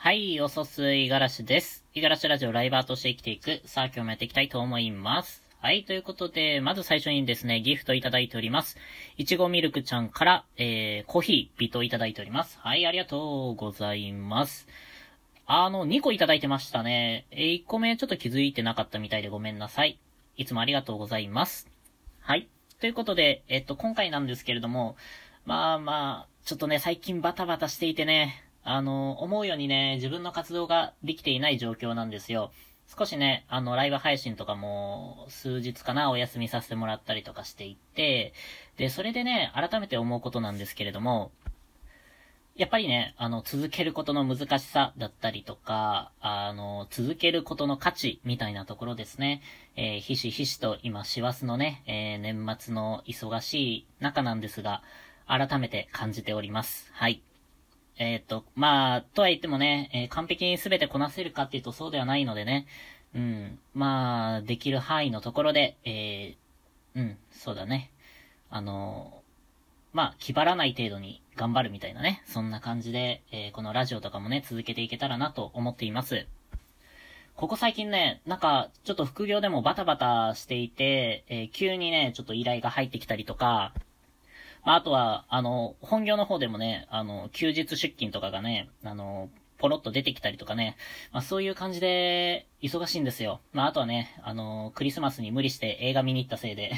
[0.00, 1.84] はい、おそすいがらしです。
[1.92, 3.60] いがらしラジオライバーとして生きていく。
[3.66, 5.42] さあ、今日もやっていきたいと思います。
[5.58, 8.78] はい、ということで、まず最初にですね、ギフトいただいております。
[9.16, 12.60] いちごミルクちゃんから、えー、コーヒー、ビトいただいております。
[12.60, 14.68] はい、ありがとうございます。
[15.46, 17.26] あの、2個いただいてましたね。
[17.32, 19.98] えー、1個目ちょっと気づいてなかったみたいでごめんなさい。
[20.36, 21.68] いつもありがとうございます。
[22.20, 22.48] はい。
[22.78, 24.96] ということで、えっと、今回なんですけれども、
[25.44, 32.52] まあまあ、ちょっとね、最近バタバタしていてね、あの、思うようにね、自分の活動ができていない状況なんですよ。
[32.98, 38.32] 少しね、あの、ライブ配信とかも、数日かな、お休みさせてもらったりとかしていて、
[38.76, 41.32] で、それでね、改めて思うことなんですけれども、
[42.56, 49.42] やっぱりね、あの、続けることの難しさだったりとか、あの、続けることの価値みたいなところですね。
[49.76, 54.82] えーひしひしと今、師走のね、えー年末の忙しい中なんですが、
[55.26, 56.90] 改めて感じております。
[56.92, 57.22] はい。
[57.98, 62.66] えっ、と、まあ、とは言ってもね、えー完璧に全てこなせるかっていうとそうではないのでね、
[63.14, 67.90] うん、まあ、できる範囲のところで、えーうん、そうだね。
[68.50, 69.12] あの
[69.92, 76.26] まあ、気張らない程度に頑張るみたいなね、そんな感じで、えーこのラジオとかもね、続けていけたらなと思っています。
[77.34, 83.72] ここ最近ね、なんか、ちょっと副業でもバタバタしていて、えー急にね、ちょっと依頼が入ってきたりとか、
[84.68, 90.76] まあ、あとは、あの、本業の方でもね、あの、休日出勤とかがね、あの、ポロッと出てきたりとかね、
[91.10, 93.40] まあ、そういう感じで、忙しいんですよ。
[93.54, 96.72] まあ、あとはね、あの、クリスマスに無理して映画見に行ったせいで、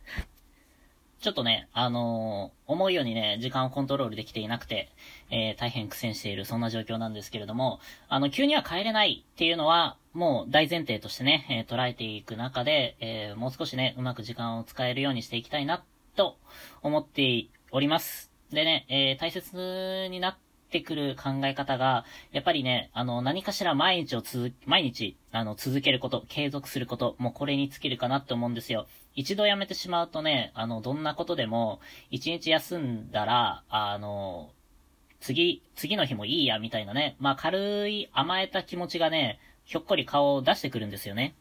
[1.18, 4.90] ちょっとね、あの思うようにね、時間をコントロールできていなくて、
[5.30, 15.82] えー大変苦戦している、そんな状況なんですけれども、あの、急には帰れないっていうのは、もう大前提としてね、えー捉えていく中で、えもう少しね、うまく時間を使えるようにしていきたいな、
[16.16, 16.38] と
[16.82, 18.32] 思っております。
[18.50, 20.36] でね、えー大切になっ
[20.70, 28.86] てくる考え方が、やっぱりね、あの、何かしら毎日を続、毎日、あの、続けること、継続すること、もうこれに尽きるかなって思うんですよ。
[29.14, 34.50] 一度やめてしまうとね、あの、どんなことでも、一日休んだら、あの、
[35.20, 37.16] 次、次の日もいいや、みたいなね。
[37.18, 41.34] まあ、軽い甘えた気持ちがね、ひょっこり顔を出してくるんですよね。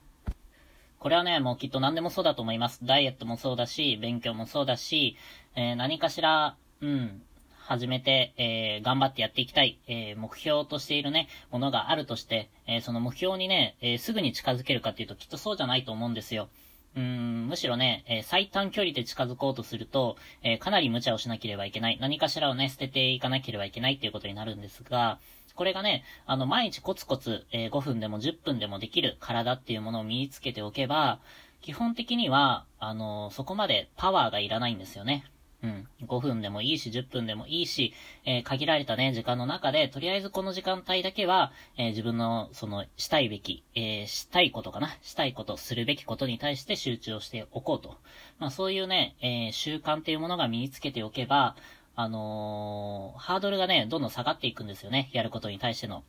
[1.05, 2.79] これはね、もうきっと何でもそうだと思います。
[2.83, 5.17] ダイエットもそうだし、勉強もそうだし、
[5.55, 7.21] えー何かしら、うん、
[7.59, 16.49] 始めて、えー頑張ってやっていきたい、えー目標としているね、ものがあるとして、えーその目標にね、えすぐに近づけるかっていうときっとそうじゃないと思うんですよ。
[16.95, 21.99] うん、むしろね、え最短距離で近づこうとすると、えかなり無茶をしなければいけない。
[22.01, 25.19] 何かしらをね、捨てていかなければいけないっていうことになるんですが、
[25.55, 31.19] これがね、あの、毎日コツコツ、えー5分でも10分でもできる体っていうものを身につけておけば、
[31.61, 35.25] 基本的には、あの、そこまでパワーがいらないんですよね。
[35.63, 35.88] うん。
[36.03, 37.93] 5分でもいいし、10分でもいいし、
[38.25, 44.95] えー限られたね、時間の中で、とりあえずこの時間帯だけは、えー自分の、その、したいべき、えーしたいことかな。
[45.01, 47.97] したいこと、するべきことに対して集中をしておこうと。
[48.37, 51.55] まあそういうね、え習慣っていうものが身につけておけば、
[51.95, 55.09] あのーハードルがね、どんどん下がっていくんですよね。
[55.13, 56.03] やることに対しての。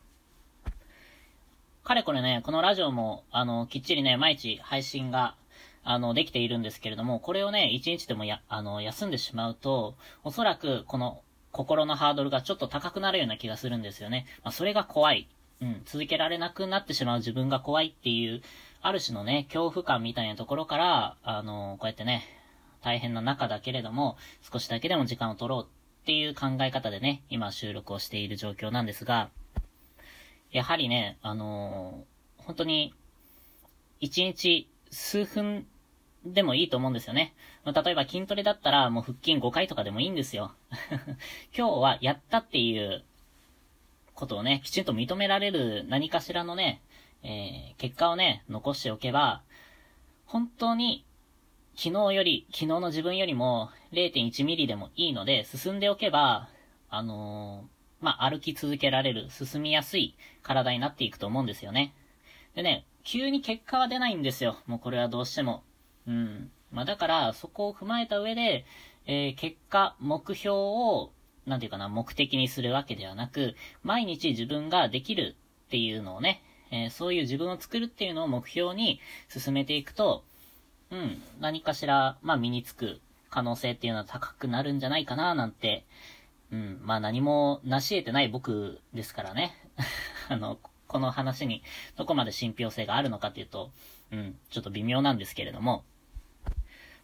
[1.84, 5.36] かれこれね、このラジオも、あの、きっちりね、毎日配信が、
[5.84, 9.94] あの、できているんですけれども、これをね、一日でもや、あの、休んでしまうと、
[10.24, 14.26] おそらく、この、心のハードルがちょっと高くなるような気がするんですよね。
[14.42, 15.28] まあ、それが怖い。
[15.62, 18.42] うん、続けられなくなってしまう自分が怖いっていう、
[18.82, 22.24] ある種のね、恐怖感みたいなところから、あの、こうやってね、
[22.86, 29.30] 大変な中だけれども、少しだけでも時間を取ろうっていう考え方でね、今収録をしている状況なんですが、
[30.52, 32.94] やはりね、あのー本当に、
[33.98, 35.66] 一日数分
[36.24, 37.34] でもいいと思うんですよね。
[37.64, 40.54] 例えば筋トレだったらもう腹筋5回とかでもいいんですよ。
[41.58, 43.04] 今日はやったっていう
[44.14, 46.82] ことをね、きちんと認められる何かしらのね、
[47.24, 49.42] えー結果をね、残しておけば、
[50.24, 51.04] 本当に
[51.78, 56.48] 昨日より、昨日の自分よりも0.1ミリでもいいので、進んでおけば、
[56.88, 61.94] あのーまあ、歩き続けられる、進みやすい体になっていくと思うんですよね。
[62.54, 64.56] でね、急に結果は出ないんですよ。
[64.66, 65.64] もうこれはどうしても。
[66.06, 66.50] うん。
[66.72, 68.64] まあ、だから、そこを踏まえた上で、
[69.04, 71.12] えー結果、目標を、
[71.44, 75.36] なんていうかな、目的にするわけではなく、毎日自分ができる
[75.66, 80.24] っていうのをね、えーそういう自分を作るっていうのを目標に進めていくと、
[80.90, 83.00] うん、何かしら、まあ、身につく
[83.30, 85.84] 可能性っていうのは高くなるんじゃないかな、なんて、
[86.52, 89.54] うん、まあ何も成し得てない僕ですからね。
[90.28, 91.62] あの、この話に
[91.96, 93.72] どこまで信憑性があるのかっていうと、
[94.12, 95.84] うん、ちょっと微妙なんですけれども。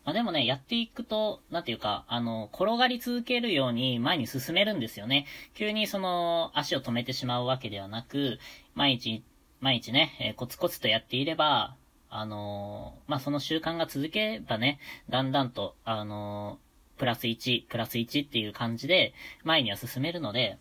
[0.05, 5.27] まあでもね、やっていくと、なんていうか、あの、転がり続けるように前に進めるんですよね。
[5.55, 8.41] 急にその、足を止めてしまうわけではなく、
[8.75, 9.23] 毎日、
[9.61, 11.77] 毎日ね、えー、コツコツとやっていれば、
[12.15, 14.79] あのー、まあ、その習慣が続けばね、
[15.09, 19.15] だんだんと、あのー、プラス1、プラス1っていう感じで、
[19.45, 20.59] 前には進めるので、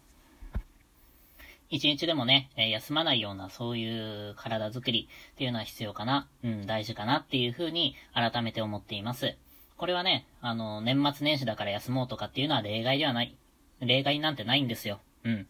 [1.69, 9.35] 一日でもね、え休まないようなそういう体づくりっていうのは必要かな、うん、大事かなっていうふうに改めて思っています。
[9.75, 13.35] これはね、あの、年末年始だから休もうとかっていうのは例外ではない。
[13.81, 15.01] 例外なんてないんですよ。
[15.25, 15.47] うん。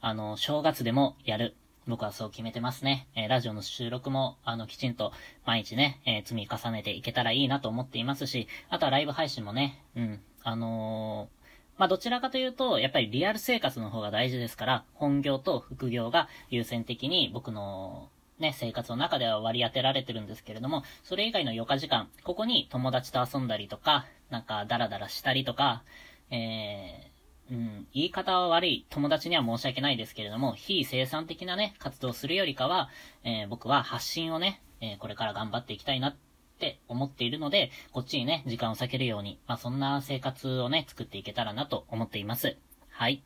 [0.00, 1.54] あの、正月でもやる。
[1.86, 3.08] 僕はそう決めてますね。
[3.14, 5.12] えー、ラジオの収録も、あの、きちんと
[5.44, 11.40] 毎日ね、えー、積み重ねていけたらいいなと思っていますし、あとはライブ配信もね、うん、あのー
[11.80, 25.82] まあ、どちらかというと、やっぱりリアル生活の方が大事ですから、本業と副業が優先的に僕のね、生活の中では割り当てられてるんですけれども、それ以外の余暇時間、ここに友達と遊んだりとか、なんかダラダラしたりとか、
[26.30, 27.09] えー、
[27.50, 32.88] うん、言い方は悪い友達には申し訳ないですけれども、非生産的なね、活動するよりかは、
[33.24, 36.16] えー、僕は発信をね、えー、これから頑張っていきたいなっ
[36.60, 42.56] て思っているので、こっちにね、時間を避けるように、まあそんな生活をね、作っていけたらなと思っています。
[42.90, 43.22] はい。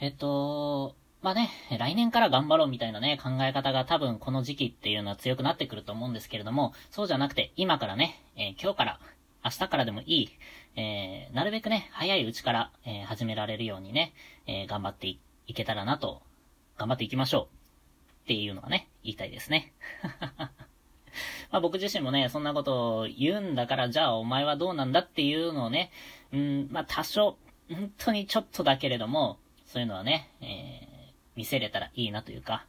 [0.00, 9.00] えっと、まあね、来年から頑張ろうみたいなね、考え方が多分この時期っていうのは強くなってくると思うんですけれども、そうじゃなくて今からね、え、今日から、
[9.44, 10.28] 明日からでもいい、
[10.76, 14.12] えー、なるべくね、早いうちから、えー、始められるようにね、
[14.46, 15.18] えー頑張ってい
[15.54, 16.22] けたらなと、
[16.76, 17.58] 頑張っていきましょう。
[18.24, 19.72] っていうのはね、言いたいですね。
[21.50, 25.90] まあ僕自身もね、そんなことを言うんだから、じゃあお前はどうなんだっていうのをね、
[26.32, 27.38] うん、まあ多少、
[27.70, 32.66] 本当にちょっとだけれども、そういうのはね、えー、見せれたらいいなというか、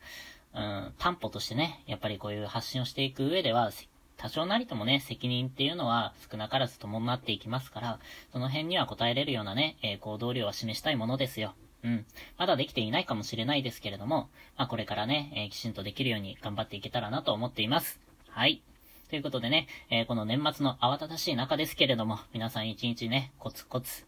[0.53, 3.71] うん、担保としてね、やっぱりこういう発信をしていく上では、
[4.19, 7.99] 多少なりともね、責任っていうのは少なからず伴っていきますから、
[8.33, 11.55] その辺には答えれるようなね、えー、行動量は示したいものですよ。
[11.83, 12.05] うん。
[12.37, 18.01] まだできていないかもしれないですけれども、まあこれからね、えー、きちんとできるように頑張っていけたらなと思っています。
[18.27, 18.61] はい。
[19.09, 24.05] ということでね、えー、この年末の慌ただしい中ですけれども、皆さん一日ね、コツコツ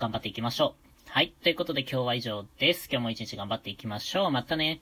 [0.00, 0.74] 頑張っていきましょ
[1.06, 1.10] う。
[1.10, 1.32] はい。
[1.42, 2.88] ということで今日は以上です。
[2.90, 4.30] 今日も一日頑張っていきましょう。
[4.32, 4.80] またね。